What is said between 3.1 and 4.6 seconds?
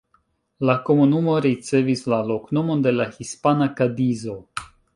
hispana Kadizo.